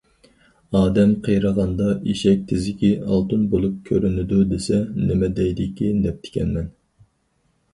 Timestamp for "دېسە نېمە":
4.55-5.31